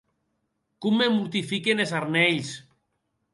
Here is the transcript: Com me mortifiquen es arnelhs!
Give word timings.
Com 0.85 0.97
me 1.01 1.09
mortifiquen 1.17 1.85
es 1.85 1.93
arnelhs! 2.01 2.51